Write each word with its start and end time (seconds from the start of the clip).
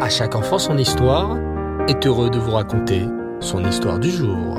À 0.00 0.08
chaque 0.08 0.34
enfant 0.34 0.58
son 0.58 0.76
histoire 0.76 1.38
est 1.88 2.04
heureux 2.04 2.28
de 2.28 2.38
vous 2.38 2.50
raconter 2.50 3.06
son 3.38 3.64
histoire 3.64 4.00
du 4.00 4.10
jour. 4.10 4.58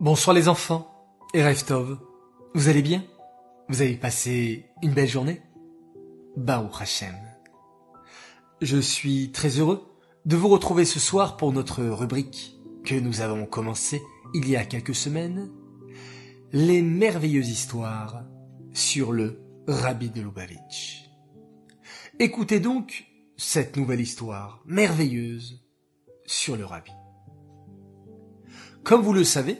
Bonsoir 0.00 0.34
les 0.34 0.48
enfants 0.48 0.90
et 1.34 1.44
Reftov. 1.44 1.98
Vous 2.54 2.70
allez 2.70 2.80
bien? 2.80 3.04
Vous 3.68 3.82
avez 3.82 3.96
passé 3.96 4.64
une 4.82 4.92
belle 4.92 5.08
journée? 5.08 5.42
Baruch 6.38 6.80
Hashem. 6.80 7.14
Je 8.62 8.78
suis 8.78 9.30
très 9.30 9.58
heureux 9.58 9.82
de 10.24 10.36
vous 10.36 10.48
retrouver 10.48 10.86
ce 10.86 10.98
soir 10.98 11.36
pour 11.36 11.52
notre 11.52 11.84
rubrique 11.84 12.56
que 12.82 12.94
nous 12.94 13.20
avons 13.20 13.44
commencé 13.44 14.00
il 14.32 14.48
y 14.48 14.56
a 14.56 14.64
quelques 14.64 14.94
semaines, 14.94 15.50
les 16.50 16.80
merveilleuses 16.80 17.50
histoires 17.50 18.22
sur 18.72 19.12
le 19.12 19.49
Rabbi 19.70 20.10
de 20.10 20.20
Lubavitch. 20.20 21.08
Écoutez 22.18 22.58
donc 22.58 23.06
cette 23.36 23.76
nouvelle 23.76 24.00
histoire 24.00 24.64
merveilleuse 24.66 25.64
sur 26.26 26.56
le 26.56 26.64
Rabbi. 26.64 26.90
Comme 28.82 29.02
vous 29.02 29.12
le 29.12 29.22
savez, 29.22 29.58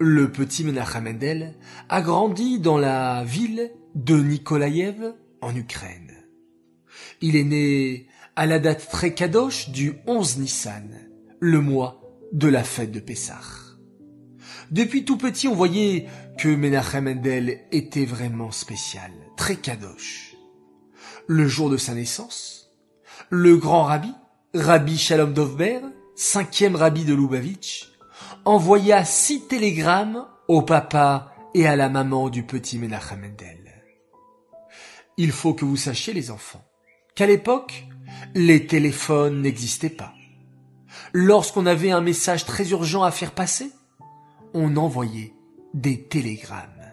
le 0.00 0.32
petit 0.32 0.64
Menachem 0.64 1.04
Mendel 1.04 1.54
a 1.88 2.02
grandi 2.02 2.58
dans 2.58 2.76
la 2.76 3.22
ville 3.22 3.70
de 3.94 4.16
Nikolaïev 4.16 5.14
en 5.40 5.54
Ukraine. 5.54 6.24
Il 7.20 7.36
est 7.36 7.44
né 7.44 8.08
à 8.34 8.46
la 8.46 8.58
date 8.58 8.88
très 8.90 9.14
kadosh 9.14 9.70
du 9.70 9.94
11 10.08 10.38
Nissan, 10.38 11.08
le 11.38 11.60
mois 11.60 12.02
de 12.32 12.48
la 12.48 12.64
fête 12.64 12.90
de 12.90 12.98
Pessah. 12.98 13.40
Depuis 14.72 15.04
tout 15.04 15.16
petit, 15.16 15.46
on 15.46 15.54
voyait 15.54 16.08
que 16.38 16.48
Menachem 16.48 17.04
Mendel 17.04 17.60
était 17.72 18.04
vraiment 18.04 18.50
spécial, 18.50 19.10
très 19.36 19.56
kadosh. 19.56 20.36
Le 21.26 21.48
jour 21.48 21.70
de 21.70 21.76
sa 21.76 21.94
naissance, 21.94 22.70
le 23.30 23.56
grand 23.56 23.84
rabbi, 23.84 24.12
Rabbi 24.54 24.98
Shalom 24.98 25.32
Dovber, 25.32 25.80
cinquième 26.14 26.76
rabbi 26.76 27.04
de 27.04 27.14
Lubavitch, 27.14 27.90
envoya 28.44 29.04
six 29.04 29.46
télégrammes 29.48 30.26
au 30.48 30.62
papa 30.62 31.32
et 31.54 31.66
à 31.66 31.74
la 31.74 31.88
maman 31.88 32.28
du 32.28 32.42
petit 32.42 32.78
Menachem 32.78 33.20
Mendel. 33.20 33.82
Il 35.16 35.32
faut 35.32 35.54
que 35.54 35.64
vous 35.64 35.76
sachiez, 35.76 36.12
les 36.12 36.30
enfants, 36.30 36.64
qu'à 37.14 37.26
l'époque, 37.26 37.86
les 38.34 38.66
téléphones 38.66 39.40
n'existaient 39.40 39.88
pas. 39.88 40.12
Lorsqu'on 41.14 41.64
avait 41.64 41.90
un 41.90 42.02
message 42.02 42.44
très 42.44 42.70
urgent 42.70 43.02
à 43.02 43.10
faire 43.10 43.32
passer, 43.32 43.70
on 44.52 44.76
envoyait 44.76 45.32
des 45.76 46.02
télégrammes. 46.02 46.92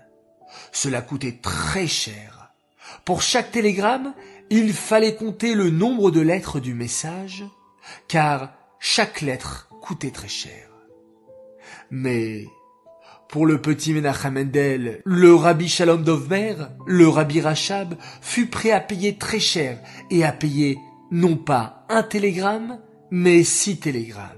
Cela 0.71 1.01
coûtait 1.01 1.39
très 1.41 1.87
cher. 1.87 2.51
Pour 3.05 3.21
chaque 3.21 3.51
télégramme, 3.51 4.13
il 4.49 4.73
fallait 4.73 5.15
compter 5.15 5.55
le 5.55 5.69
nombre 5.71 6.11
de 6.11 6.21
lettres 6.21 6.59
du 6.59 6.75
message, 6.75 7.43
car 8.07 8.53
chaque 8.79 9.21
lettre 9.21 9.69
coûtait 9.81 10.11
très 10.11 10.27
cher. 10.27 10.69
Mais 11.89 12.45
pour 13.29 13.45
le 13.45 13.61
petit 13.61 13.93
Menachem 13.93 14.33
Mendel, 14.33 15.01
le 15.05 15.33
rabbi 15.33 15.67
Shalom 15.67 16.03
Dovber, 16.03 16.55
le 16.85 17.07
rabbi 17.07 17.41
Rachab, 17.41 17.95
fut 18.21 18.47
prêt 18.47 18.71
à 18.71 18.79
payer 18.79 19.17
très 19.17 19.39
cher 19.39 19.79
et 20.11 20.23
à 20.23 20.31
payer 20.31 20.77
non 21.09 21.37
pas 21.37 21.85
un 21.89 22.03
télégramme, 22.03 22.79
mais 23.11 23.43
six 23.43 23.79
télégrammes. 23.79 24.29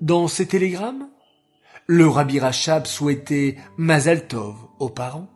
Dans 0.00 0.28
ces 0.28 0.46
télégrammes, 0.46 1.08
le 1.90 2.06
rabbi 2.06 2.38
Rachab 2.38 2.86
souhaitait 2.86 3.56
Mazal 3.78 4.28
Tov 4.28 4.56
aux 4.78 4.90
parents, 4.90 5.28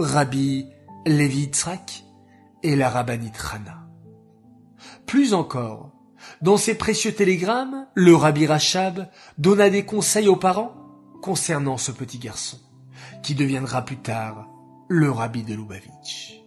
rabbi 0.00 0.66
Levi 1.06 1.46
Tzrak 1.46 2.04
et 2.64 2.74
la 2.74 2.90
rabbinite 2.90 3.36
Rana. 3.36 3.86
Plus 5.06 5.32
encore, 5.32 5.92
dans 6.40 6.56
ces 6.56 6.76
précieux 6.76 7.14
télégrammes, 7.14 7.86
le 7.94 8.16
rabbi 8.16 8.46
Rachab 8.46 9.08
donna 9.38 9.70
des 9.70 9.84
conseils 9.84 10.26
aux 10.26 10.36
parents 10.36 10.74
concernant 11.22 11.76
ce 11.76 11.92
petit 11.92 12.18
garçon, 12.18 12.58
qui 13.22 13.36
deviendra 13.36 13.84
plus 13.84 13.98
tard 13.98 14.48
le 14.88 15.08
rabbi 15.08 15.44
de 15.44 15.54
Lubavitch. 15.54 16.42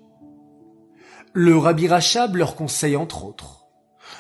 Le 1.31 1.57
rabbi 1.57 1.88
Rachab 1.88 2.35
leur 2.35 2.57
conseille 2.57 2.97
entre 2.97 3.24
autres 3.24 3.68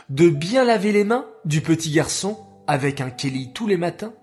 de 0.09 0.29
bien 0.29 0.63
laver 0.63 0.93
les 0.93 1.03
mains 1.03 1.25
du 1.43 1.59
petit 1.59 1.91
garçon 1.91 2.39
avec 2.67 3.01
un 3.01 3.09
kéli 3.09 3.51
tous 3.51 3.67
les 3.67 3.77
matins 3.77 4.13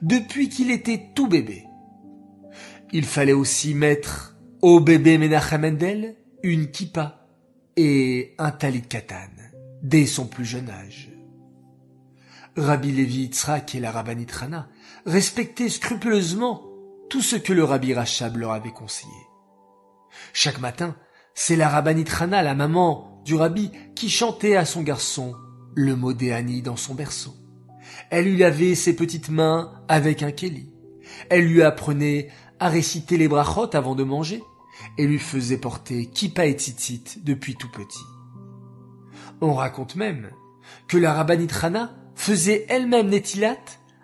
depuis 0.00 0.48
qu'il 0.48 0.70
était 0.70 1.10
tout 1.14 1.28
bébé. 1.28 1.64
Il 2.92 3.04
fallait 3.04 3.32
aussi 3.32 3.74
mettre 3.74 4.36
au 4.60 4.80
bébé 4.80 5.18
Menachem 5.18 5.62
Mendel 5.62 6.16
une 6.42 6.70
kippa 6.70 7.26
et 7.76 8.34
un 8.38 8.50
talit 8.50 8.82
katan 8.82 9.30
dès 9.82 10.06
son 10.06 10.26
plus 10.26 10.44
jeune 10.44 10.70
âge. 10.70 11.10
Rabbi 12.56 12.92
Levi 12.92 13.22
Yitzhak 13.22 13.74
et 13.74 13.80
la 13.80 13.90
rabbinite 13.90 14.32
Rana 14.32 14.68
respectaient 15.06 15.70
scrupuleusement 15.70 16.62
tout 17.08 17.22
ce 17.22 17.36
que 17.36 17.52
le 17.52 17.64
rabbi 17.64 17.94
Rachab 17.94 18.36
leur 18.36 18.52
avait 18.52 18.72
conseillé. 18.72 19.10
Chaque 20.32 20.60
matin, 20.60 20.94
c'est 21.34 21.56
la 21.56 21.68
rabbinite 21.68 22.10
Rana, 22.10 22.42
la 22.42 22.54
maman 22.54 23.22
du 23.24 23.34
rabbi, 23.34 23.70
qui 23.94 24.10
chantait 24.10 24.56
à 24.56 24.64
son 24.64 24.82
garçon 24.82 25.34
le 25.74 25.96
mot 25.96 26.12
d'Éani 26.12 26.60
dans 26.60 26.76
son 26.76 26.94
berceau. 26.94 27.34
Elle 28.12 28.26
lui 28.26 28.36
lavait 28.36 28.74
ses 28.74 28.94
petites 28.94 29.30
mains 29.30 29.72
avec 29.88 30.22
un 30.22 30.32
kéli. 30.32 30.70
Elle 31.30 31.46
lui 31.46 31.62
apprenait 31.62 32.28
à 32.60 32.68
réciter 32.68 33.16
les 33.16 33.26
brachot 33.26 33.74
avant 33.74 33.94
de 33.94 34.04
manger 34.04 34.42
et 34.98 35.06
lui 35.06 35.18
faisait 35.18 35.56
porter 35.56 36.04
kippa 36.10 36.44
et 36.44 36.52
tzitzit 36.52 37.20
depuis 37.24 37.56
tout 37.56 37.70
petit. 37.70 38.04
On 39.40 39.54
raconte 39.54 39.96
même 39.96 40.30
que 40.88 40.98
la 40.98 41.14
rabbinite 41.14 41.52
Rana 41.52 41.94
faisait 42.14 42.66
elle-même 42.68 43.08
Netilat 43.08 43.56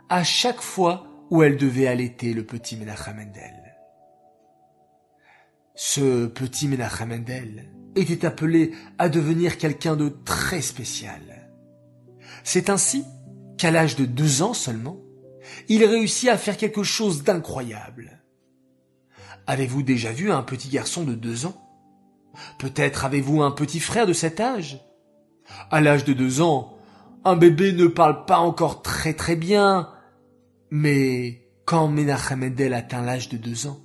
à 0.08 0.24
chaque 0.24 0.62
fois 0.62 1.06
où 1.28 1.42
elle 1.42 1.58
devait 1.58 1.86
allaiter 1.86 2.32
le 2.32 2.46
petit 2.46 2.78
Menachem 2.78 3.14
Mendel. 3.14 3.76
Ce 5.74 6.24
petit 6.24 6.66
Menachem 6.66 7.10
Mendel 7.10 7.70
était 7.94 8.24
appelé 8.24 8.72
à 8.96 9.10
devenir 9.10 9.58
quelqu'un 9.58 9.96
de 9.96 10.08
très 10.08 10.62
spécial. 10.62 11.20
C'est 12.42 12.70
ainsi 12.70 13.04
qu'à 13.58 13.70
l'âge 13.70 13.96
de 13.96 14.06
deux 14.06 14.42
ans 14.42 14.54
seulement, 14.54 14.98
il 15.68 15.84
réussit 15.84 16.28
à 16.28 16.38
faire 16.38 16.56
quelque 16.56 16.82
chose 16.82 17.22
d'incroyable. 17.22 18.22
Avez-vous 19.46 19.82
déjà 19.82 20.12
vu 20.12 20.30
un 20.30 20.42
petit 20.42 20.68
garçon 20.68 21.04
de 21.04 21.14
deux 21.14 21.46
ans? 21.46 21.64
Peut-être 22.58 23.04
avez-vous 23.04 23.42
un 23.42 23.50
petit 23.50 23.80
frère 23.80 24.06
de 24.06 24.12
cet 24.12 24.40
âge? 24.40 24.80
À 25.70 25.80
l'âge 25.80 26.04
de 26.04 26.12
deux 26.12 26.40
ans, 26.40 26.76
un 27.24 27.36
bébé 27.36 27.72
ne 27.72 27.86
parle 27.86 28.24
pas 28.26 28.38
encore 28.38 28.82
très 28.82 29.14
très 29.14 29.36
bien, 29.36 29.90
mais 30.70 31.50
quand 31.64 31.88
Menachem 31.88 32.40
Mendel 32.40 32.74
atteint 32.74 33.02
l'âge 33.02 33.28
de 33.28 33.36
deux 33.36 33.66
ans, 33.66 33.80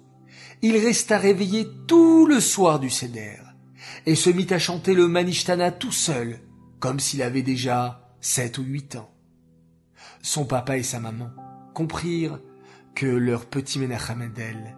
il 0.61 0.77
resta 0.77 1.17
réveillé 1.17 1.67
tout 1.87 2.25
le 2.25 2.39
soir 2.39 2.79
du 2.79 2.89
Seder 2.89 3.39
et 4.05 4.15
se 4.15 4.29
mit 4.29 4.47
à 4.51 4.59
chanter 4.59 4.93
le 4.93 5.07
Manishtana 5.07 5.71
tout 5.71 5.91
seul, 5.91 6.39
comme 6.79 6.99
s'il 6.99 7.21
avait 7.21 7.41
déjà 7.41 8.15
sept 8.21 8.57
ou 8.57 8.63
huit 8.63 8.95
ans. 8.95 9.12
Son 10.21 10.45
papa 10.45 10.77
et 10.77 10.83
sa 10.83 10.99
maman 10.99 11.29
comprirent 11.73 12.39
que 12.95 13.05
leur 13.05 13.45
petit 13.45 13.79
Menachem 13.79 14.19
Mendel 14.19 14.77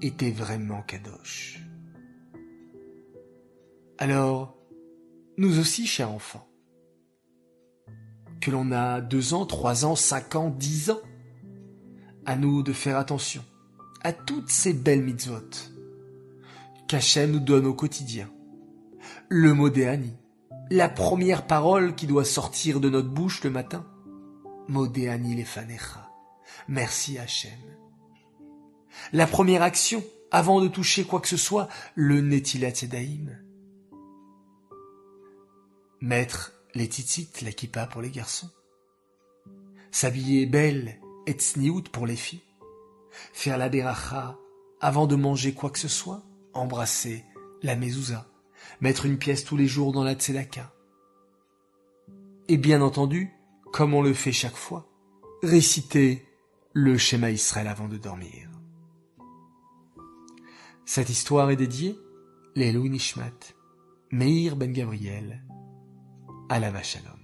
était 0.00 0.30
vraiment 0.30 0.82
kadosh. 0.82 1.60
Alors, 3.98 4.56
nous 5.36 5.58
aussi, 5.58 5.86
chers 5.86 6.10
enfants, 6.10 6.48
que 8.40 8.50
l'on 8.50 8.70
a 8.70 9.00
deux 9.00 9.34
ans, 9.34 9.46
trois 9.46 9.84
ans, 9.84 9.96
cinq 9.96 10.36
ans, 10.36 10.50
dix 10.50 10.90
ans, 10.90 11.00
à 12.24 12.36
nous 12.36 12.62
de 12.62 12.72
faire 12.72 12.96
attention 12.96 13.42
à 14.02 14.12
toutes 14.12 14.50
ces 14.50 14.72
belles 14.72 15.02
mitzvot 15.02 15.50
qu'Hachem 16.86 17.32
nous 17.32 17.40
donne 17.40 17.66
au 17.66 17.74
quotidien. 17.74 18.30
Le 19.28 19.52
mot 19.52 19.68
d'Éani, 19.68 20.16
la 20.70 20.88
première 20.88 21.46
parole 21.46 21.94
qui 21.94 22.06
doit 22.06 22.24
sortir 22.24 22.80
de 22.80 22.88
notre 22.88 23.08
bouche 23.08 23.42
le 23.44 23.50
matin. 23.50 23.86
Modéani 24.68 25.34
lefanecha. 25.34 26.10
Merci 26.68 27.18
Hachem. 27.18 27.58
La 29.12 29.26
première 29.26 29.62
action, 29.62 30.04
avant 30.30 30.60
de 30.60 30.68
toucher 30.68 31.04
quoi 31.04 31.20
que 31.20 31.28
ce 31.28 31.38
soit, 31.38 31.68
le 31.94 32.20
Netilat 32.20 32.82
Yedaïm. 32.82 33.38
Mettre 36.02 36.52
les 36.74 36.84
tzitzit, 36.84 37.30
la 37.42 37.52
kippa 37.52 37.86
pour 37.86 38.02
les 38.02 38.10
garçons. 38.10 38.50
S'habiller 39.90 40.44
belle 40.44 41.00
et 41.26 41.32
tsniout 41.32 41.84
pour 41.90 42.06
les 42.06 42.16
filles. 42.16 42.42
Faire 43.32 43.56
la 43.56 43.70
beracha 43.70 44.36
avant 44.80 45.06
de 45.06 45.16
manger 45.16 45.54
quoi 45.54 45.70
que 45.70 45.78
ce 45.78 45.88
soit. 45.88 46.22
Embrasser 46.52 47.24
la 47.62 47.74
mezouza. 47.74 48.26
Mettre 48.82 49.06
une 49.06 49.18
pièce 49.18 49.44
tous 49.44 49.56
les 49.56 49.66
jours 49.66 49.92
dans 49.92 50.04
la 50.04 50.14
tzedaka. 50.14 50.72
Et 52.48 52.58
bien 52.58 52.82
entendu, 52.82 53.32
comme 53.72 53.94
on 53.94 54.02
le 54.02 54.14
fait 54.14 54.32
chaque 54.32 54.56
fois, 54.56 54.88
réciter 55.42 56.26
le 56.72 56.98
schéma 56.98 57.30
Israël 57.30 57.68
avant 57.68 57.88
de 57.88 57.96
dormir. 57.96 58.48
Cette 60.84 61.10
histoire 61.10 61.50
est 61.50 61.56
dédiée 61.56 61.98
Lelou 62.56 62.88
Nishmat, 62.88 63.54
Meir 64.10 64.56
Ben 64.56 64.72
Gabriel, 64.72 65.44
Alava 66.48 66.82
Shalom. 66.82 67.18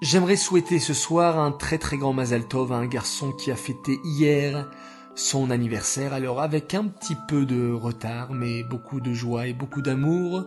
J'aimerais 0.00 0.36
souhaiter 0.36 0.78
ce 0.78 0.94
soir 0.94 1.38
un 1.38 1.50
très 1.50 1.78
très 1.78 1.98
grand 1.98 2.12
Mazal 2.12 2.46
Tov 2.46 2.72
à 2.72 2.76
un 2.76 2.86
garçon 2.86 3.32
qui 3.32 3.50
a 3.50 3.56
fêté 3.56 3.98
hier 4.04 4.70
son 5.16 5.50
anniversaire, 5.50 6.12
alors 6.12 6.40
avec 6.40 6.72
un 6.74 6.84
petit 6.84 7.16
peu 7.26 7.44
de 7.44 7.72
retard, 7.72 8.32
mais 8.32 8.62
beaucoup 8.62 9.00
de 9.00 9.12
joie 9.12 9.48
et 9.48 9.52
beaucoup 9.52 9.82
d'amour, 9.82 10.44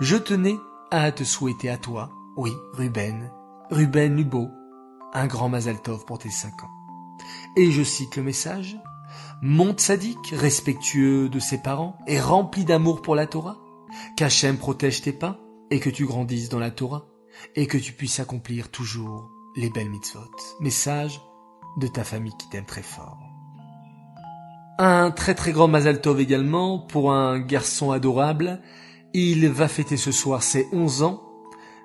je 0.00 0.16
tenais 0.16 0.56
à 0.90 1.10
te 1.10 1.24
souhaiter 1.24 1.70
à 1.70 1.78
toi, 1.78 2.10
oui, 2.36 2.52
Ruben, 2.72 3.30
Ruben 3.70 4.16
Lubo, 4.16 4.48
un 5.12 5.26
grand 5.26 5.48
Mazal 5.48 5.80
Tov 5.82 6.04
pour 6.06 6.18
tes 6.18 6.30
cinq 6.30 6.64
ans. 6.64 6.70
Et 7.56 7.70
je 7.70 7.82
cite 7.82 8.16
le 8.16 8.22
message, 8.22 8.78
Mon 9.42 9.76
sadique, 9.76 10.32
respectueux 10.32 11.28
de 11.28 11.38
ses 11.38 11.58
parents 11.58 11.98
et 12.06 12.18
rempli 12.18 12.64
d'amour 12.64 13.02
pour 13.02 13.14
la 13.14 13.26
Torah, 13.26 13.58
qu'Hachem 14.16 14.56
protège 14.56 15.02
tes 15.02 15.12
pas 15.12 15.38
et 15.70 15.80
que 15.80 15.90
tu 15.90 16.06
grandisses 16.06 16.48
dans 16.48 16.58
la 16.58 16.70
Torah 16.70 17.06
et 17.54 17.66
que 17.66 17.78
tu 17.78 17.92
puisses 17.92 18.20
accomplir 18.20 18.70
toujours 18.70 19.30
les 19.56 19.68
belles 19.68 19.90
mitzvot. 19.90 20.20
Message 20.60 21.20
de 21.78 21.86
ta 21.86 22.04
famille 22.04 22.36
qui 22.38 22.48
t'aime 22.48 22.64
très 22.64 22.82
fort. 22.82 23.18
Un 24.78 25.10
très 25.10 25.34
très 25.34 25.52
grand 25.52 25.68
Mazal 25.68 26.00
Tov 26.00 26.20
également 26.20 26.78
pour 26.78 27.12
un 27.12 27.38
garçon 27.40 27.90
adorable. 27.90 28.62
Il 29.12 29.46
va 29.48 29.68
fêter 29.68 29.98
ce 29.98 30.12
soir 30.12 30.42
ses 30.42 30.66
11 30.72 31.02
ans. 31.02 31.31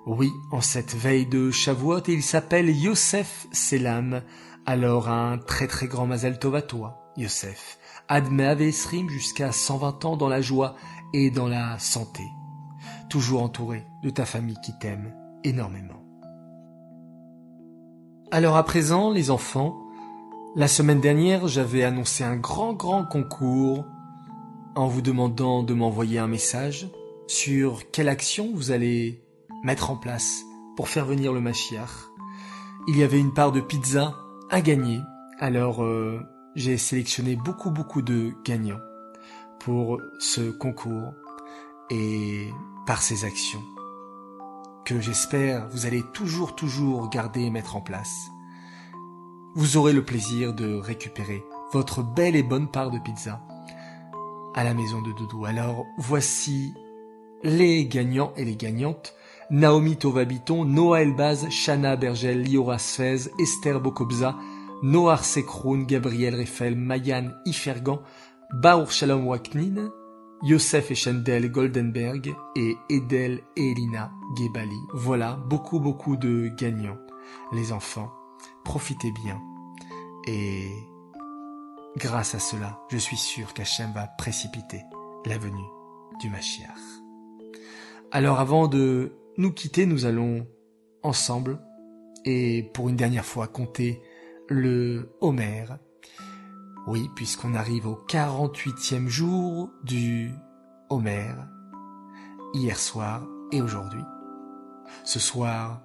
Oui, 0.10 0.32
en 0.52 0.62
cette 0.62 0.96
veille 0.96 1.26
de 1.26 1.52
Shavuot, 1.52 2.04
il 2.08 2.24
s'appelle 2.24 2.70
Yosef 2.70 3.46
Selam. 3.52 4.22
Alors 4.66 5.10
un 5.10 5.38
très 5.38 5.68
très 5.68 5.88
grand 5.88 6.06
Mazal 6.06 6.40
Tov 6.40 6.56
à 6.56 6.62
toi, 6.62 7.12
Yosef. 7.18 7.78
Admet 8.08 8.46
Avesrim 8.46 9.10
jusqu'à 9.10 9.52
120 9.52 10.06
ans 10.06 10.16
dans 10.16 10.30
la 10.30 10.40
joie 10.40 10.78
et 11.14 11.30
dans 11.30 11.50
la 11.50 11.78
santé. 11.78 12.24
Toujours 13.10 13.44
entouré 13.44 13.86
de 14.02 14.10
ta 14.10 14.24
famille 14.24 14.56
qui 14.64 14.72
t'aime 14.80 15.14
énormément. 15.44 16.02
Alors 18.32 18.56
à 18.56 18.64
présent, 18.64 19.12
les 19.12 19.30
enfants, 19.30 19.76
la 20.56 20.70
semaine 20.70 21.02
dernière, 21.02 21.50
j'avais 21.50 21.84
annoncé 21.84 22.24
un 22.24 22.38
grand 22.38 22.72
grand 22.72 23.04
concours 23.04 23.84
en 24.74 24.88
vous 24.88 25.02
demandant 25.02 25.64
de 25.64 25.74
m'envoyer 25.74 26.20
un 26.20 26.28
message 26.28 26.90
sur 27.28 27.92
quelle 27.92 28.08
action 28.08 28.52
vous 28.54 28.72
allez 28.72 29.27
mettre 29.68 29.92
en 29.92 29.98
place 29.98 30.46
pour 30.78 30.88
faire 30.88 31.06
venir 31.06 31.34
le 31.34 31.42
Mashiach. 31.42 31.90
Il 32.88 32.98
y 32.98 33.04
avait 33.04 33.20
une 33.20 33.34
part 33.34 33.52
de 33.52 33.60
pizza 33.60 34.16
à 34.50 34.62
gagner, 34.62 35.02
alors 35.40 35.84
euh, 35.84 36.22
j'ai 36.56 36.78
sélectionné 36.78 37.36
beaucoup 37.36 37.70
beaucoup 37.70 38.02
de 38.02 38.32
gagnants 38.46 38.80
pour 39.60 40.00
ce 40.20 40.52
concours 40.52 41.12
et 41.90 42.50
par 42.86 43.02
ces 43.02 43.26
actions 43.26 43.62
que 44.86 45.02
j'espère 45.02 45.68
vous 45.68 45.86
allez 45.86 46.04
toujours 46.14 46.56
toujours 46.56 47.10
garder 47.10 47.42
et 47.42 47.50
mettre 47.50 47.76
en 47.76 47.82
place. 47.82 48.30
Vous 49.54 49.76
aurez 49.76 49.92
le 49.92 50.06
plaisir 50.06 50.54
de 50.54 50.76
récupérer 50.76 51.44
votre 51.74 52.04
belle 52.04 52.38
et 52.38 52.44
bonne 52.44 52.72
part 52.72 52.90
de 52.90 53.00
pizza 53.00 53.42
à 54.56 54.64
la 54.64 54.74
maison 54.74 55.02
de 55.02 55.12
Doudou. 55.12 55.44
Alors 55.44 55.86
voici 55.98 56.74
les 57.44 57.86
gagnants 57.86 58.32
et 58.38 58.46
les 58.46 58.56
gagnantes. 58.56 59.14
Naomi 59.50 59.96
Tovabiton, 59.96 60.66
Noah 60.66 61.02
Elbaz, 61.02 61.50
Shana 61.50 61.96
Bergel, 61.96 62.44
Liora 62.44 62.78
Sfez, 62.78 63.30
Esther 63.40 63.80
Bokobza, 63.80 64.36
Noar 64.84 65.24
Sekroun, 65.24 65.86
Gabriel 65.86 66.36
Reffel, 66.36 66.76
Mayan 66.76 67.32
Ifergan, 67.46 68.00
Baur 68.52 68.92
Shalom 68.92 69.26
Waknin, 69.26 69.90
Yosef 70.44 70.92
Echendel 70.92 71.50
Goldenberg 71.50 72.36
et 72.56 72.76
Edel 72.90 73.42
Elina 73.56 74.12
Gebali. 74.38 74.78
Voilà, 74.94 75.36
beaucoup 75.50 75.80
beaucoup 75.80 76.18
de 76.18 76.50
gagnants. 76.50 77.00
Les 77.54 77.72
enfants, 77.72 78.12
profitez 78.66 79.12
bien. 79.24 79.42
Et 80.28 80.70
grâce 81.96 82.36
à 82.36 82.40
cela, 82.40 82.82
je 82.90 82.98
suis 82.98 83.18
sûr 83.18 83.54
qu'Hachem 83.54 83.92
va 83.94 84.08
précipiter 84.18 84.82
la 85.26 85.38
venue 85.38 85.70
du 86.20 86.30
Mashiach. 86.30 86.68
Alors 88.12 88.40
avant 88.40 88.68
de 88.68 89.14
nous 89.38 89.52
quitter, 89.52 89.86
nous 89.86 90.06
allons 90.06 90.48
ensemble 91.04 91.60
et 92.26 92.70
pour 92.74 92.90
une 92.90 92.96
dernière 92.96 93.26
fois 93.26 93.48
compter 93.48 94.02
le 94.50 95.16
Homer 95.22 95.66
oui, 96.88 97.12
puisqu'on 97.16 97.54
arrive 97.54 97.86
au 97.86 98.00
48e 98.08 99.10
jour 99.10 99.70
du 99.84 100.32
Homer, 100.90 101.34
hier 102.54 102.80
soir 102.80 103.28
et 103.52 103.62
aujourd'hui. 103.62 104.04
Ce 105.04 105.20
soir, 105.20 105.82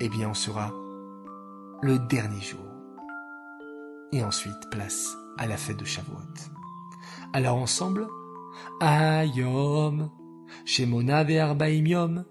eh 0.00 0.08
bien, 0.10 0.28
on 0.28 0.34
sera 0.34 0.70
le 1.80 1.98
dernier 1.98 2.42
jour. 2.42 2.60
Et 4.12 4.22
ensuite, 4.22 4.68
place 4.70 5.16
à 5.38 5.46
la 5.46 5.56
fête 5.56 5.78
de 5.78 5.86
Shavuot. 5.86 6.18
Alors 7.32 7.56
ensemble, 7.56 8.06
Ayom, 8.82 10.10
Shemona 10.66 11.24
ve'arbaim 11.24 12.26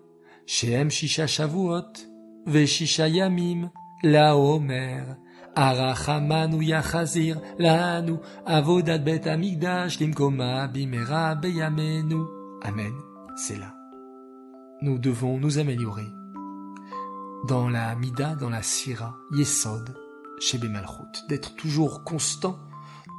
Shem 0.49 0.89
shisha 0.89 1.27
Shavuot, 1.27 2.07
ve'shisha 2.45 3.09
yamim, 3.09 3.69
la 4.01 4.33
Homer, 4.33 5.17
Arachamanu 5.53 6.61
yachazir 6.63 7.35
lanu 7.59 8.19
avodat 8.45 8.99
bet 8.99 9.27
amigdash 9.27 9.99
limkoma 9.99 10.69
bimera 10.69 11.35
beyamenu. 11.35 12.23
Amen, 12.63 12.93
c'est 13.35 13.57
là. 13.57 13.75
Nous 14.81 14.97
devons 14.99 15.37
nous 15.37 15.59
améliorer. 15.59 16.07
Dans 17.49 17.67
la 17.67 17.95
Mida, 17.95 18.35
dans 18.35 18.49
la 18.49 18.61
Sira, 18.61 19.17
Yesod, 19.33 19.97
chez 20.39 20.57
Bemalchut, 20.57 21.27
d'être 21.27 21.55
toujours 21.55 22.05
constant 22.05 22.57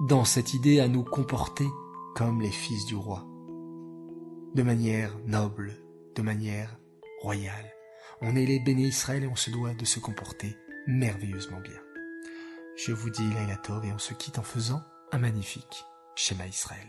dans 0.08 0.24
cette 0.24 0.54
idée 0.54 0.80
à 0.80 0.88
nous 0.88 1.04
comporter 1.04 1.68
comme 2.16 2.40
les 2.40 2.50
fils 2.50 2.86
du 2.86 2.96
roi. 2.96 3.26
De 4.54 4.62
manière 4.62 5.10
noble, 5.26 5.74
de 6.16 6.22
manière 6.22 6.78
royale. 7.20 7.72
On 8.20 8.36
est 8.36 8.46
les 8.46 8.60
bénis 8.60 8.88
Israël 8.88 9.24
et 9.24 9.28
on 9.28 9.36
se 9.36 9.50
doit 9.50 9.74
de 9.74 9.84
se 9.84 10.00
comporter 10.00 10.56
merveilleusement 10.86 11.60
bien. 11.60 11.80
Je 12.76 12.92
vous 12.92 13.10
dis 13.10 13.28
Laila 13.34 13.60
et 13.84 13.92
on 13.92 13.98
se 13.98 14.14
quitte 14.14 14.38
en 14.38 14.42
faisant 14.42 14.82
un 15.12 15.18
magnifique 15.18 15.84
schéma 16.14 16.46
Israël. 16.46 16.86